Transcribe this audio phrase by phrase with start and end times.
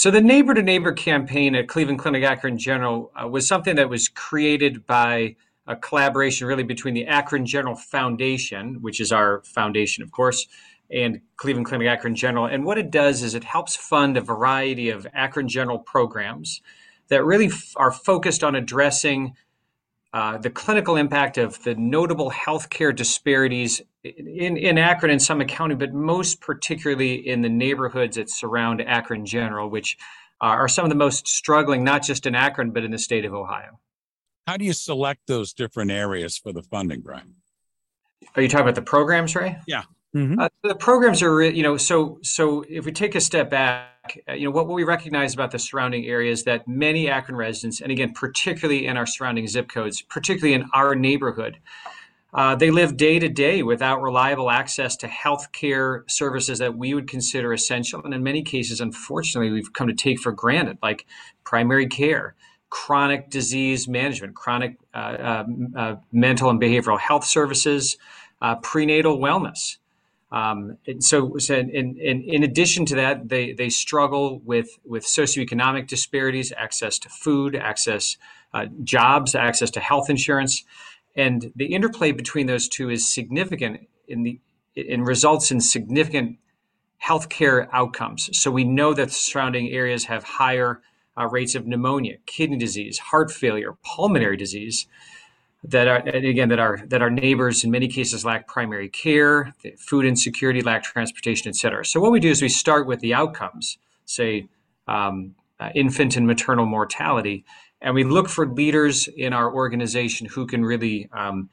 [0.00, 3.90] So the neighbor to neighbor campaign at Cleveland Clinic Akron General uh, was something that
[3.90, 10.02] was created by a collaboration really between the Akron General Foundation, which is our foundation,
[10.02, 10.46] of course,
[10.90, 12.46] and Cleveland Clinic Akron General.
[12.46, 16.62] And what it does is it helps fund a variety of Akron General programs
[17.08, 19.34] that really f- are focused on addressing
[20.12, 25.74] uh, the clinical impact of the notable healthcare disparities in, in Akron and Summit County,
[25.74, 29.96] but most particularly in the neighborhoods that surround Akron General, which
[30.40, 33.34] are some of the most struggling, not just in Akron, but in the state of
[33.34, 33.78] Ohio.
[34.46, 37.34] How do you select those different areas for the funding, Brian?
[38.34, 39.58] Are you talking about the programs, Ray?
[39.66, 39.82] Yeah.
[40.14, 40.40] Mm-hmm.
[40.40, 43.90] Uh, the programs are, you know, so so if we take a step back,
[44.28, 47.90] uh, you know, what we recognize about the surrounding areas that many Akron residents, and
[47.90, 51.58] again, particularly in our surrounding zip codes, particularly in our neighborhood,
[52.32, 56.94] uh, they live day to day without reliable access to health care services that we
[56.94, 61.06] would consider essential, and in many cases, unfortunately, we've come to take for granted, like
[61.44, 62.34] primary care,
[62.68, 65.44] chronic disease management, chronic uh, uh,
[65.76, 67.98] uh mental and behavioral health services,
[68.62, 69.78] prenatal wellness.
[70.32, 75.04] Um, and so, so in, in, in, addition to that, they, they struggle with, with
[75.04, 78.16] socioeconomic disparities, access to food, access
[78.54, 80.62] uh, jobs, access to health insurance,
[81.16, 84.40] and the interplay between those two is significant in the
[84.76, 86.38] and results in significant
[87.04, 88.30] healthcare outcomes.
[88.38, 90.80] So we know that surrounding areas have higher
[91.18, 94.86] uh, rates of pneumonia, kidney disease, heart failure, pulmonary disease,
[95.64, 100.06] that are again that our that our neighbors in many cases lack primary care, food
[100.06, 101.84] insecurity, lack transportation, et cetera.
[101.84, 104.48] So what we do is we start with the outcomes, say
[104.88, 107.44] um, uh, infant and maternal mortality,
[107.82, 111.50] and we look for leaders in our organization who can really um,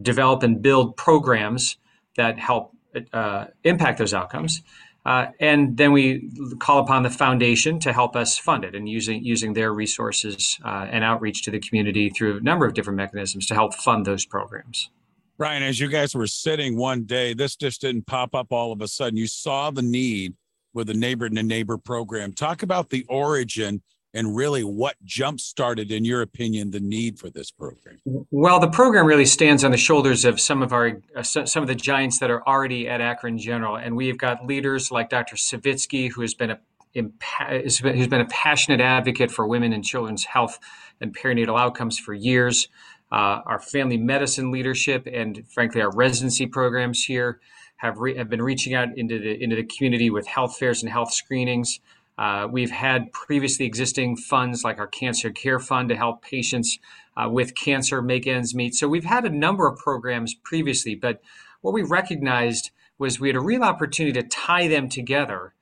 [0.00, 1.78] develop and build programs
[2.16, 2.76] that help
[3.12, 4.62] uh, impact those outcomes.
[5.08, 9.24] Uh, and then we call upon the foundation to help us fund it and using
[9.24, 13.46] using their resources uh, and outreach to the community through a number of different mechanisms
[13.46, 14.90] to help fund those programs.
[15.38, 18.82] Ryan, as you guys were sitting one day, this just didn't pop up all of
[18.82, 19.16] a sudden.
[19.16, 20.34] You saw the need
[20.74, 22.34] with the neighbor to neighbor program.
[22.34, 23.80] Talk about the origin
[24.18, 28.00] and really what jump started, in your opinion, the need for this program?
[28.04, 31.68] Well, the program really stands on the shoulders of some of our uh, some of
[31.68, 35.36] the giants that are already at Akron General, and we've got leaders like Dr.
[35.36, 36.58] Savitsky, who has been a
[36.94, 40.58] who's been a passionate advocate for women and children's health
[41.00, 42.68] and perinatal outcomes for years.
[43.12, 47.40] Uh, our family medicine leadership and, frankly, our residency programs here
[47.76, 50.90] have re- have been reaching out into the into the community with health fairs and
[50.90, 51.78] health screenings.
[52.18, 56.78] Uh, we've had previously existing funds like our Cancer Care Fund to help patients
[57.16, 58.74] uh, with cancer make ends meet.
[58.74, 61.22] So we've had a number of programs previously, but
[61.60, 65.54] what we recognized was we had a real opportunity to tie them together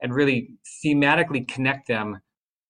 [0.00, 2.20] and really thematically connect them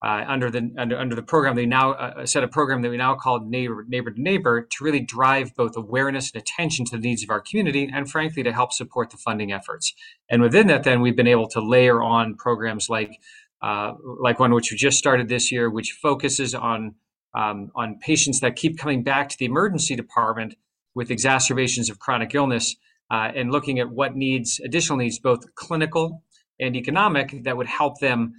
[0.03, 2.97] uh, under the under, under the program they now uh, set a program that we
[2.97, 7.03] now call neighbor neighbor to neighbor to really drive both awareness and attention to the
[7.03, 9.93] needs of our community and frankly to help support the funding efforts.
[10.31, 13.21] And within that then we've been able to layer on programs like
[13.61, 16.95] uh, like one which we just started this year which focuses on
[17.35, 20.55] um, on patients that keep coming back to the emergency department
[20.95, 22.77] with exacerbations of chronic illness
[23.11, 26.23] uh, and looking at what needs additional needs both clinical
[26.61, 28.35] and economic that would help them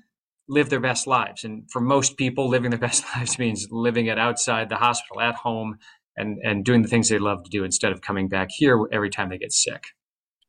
[0.50, 1.44] live their best lives.
[1.44, 5.36] And for most people, living their best lives means living it outside the hospital, at
[5.36, 5.78] home,
[6.18, 9.10] and, and doing the things they love to do instead of coming back here every
[9.10, 9.86] time they get sick.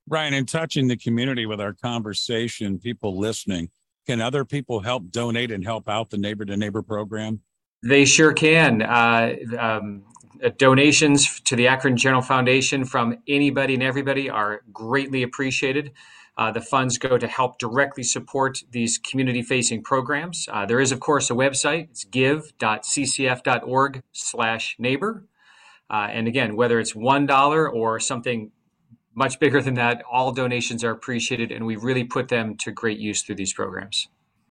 [0.09, 3.71] Ryan, in touching the community with our conversation, people listening,
[4.07, 7.41] can other people help donate and help out the neighbor to neighbor program?
[7.85, 8.83] They sure can.
[8.83, 10.03] Uh, um,
[10.57, 15.93] donations to the Akron General Foundation from anybody and everybody are greatly appreciated.
[16.41, 20.49] Uh, the funds go to help directly support these community facing programs.
[20.51, 21.91] Uh, there is, of course, a website.
[21.91, 25.27] It's give.ccf.org slash neighbor.
[25.91, 28.53] Uh, and again, whether it's $1 or something
[29.15, 32.99] much bigger than that, all donations are appreciated and we really put them to great
[32.99, 34.09] use through these programs.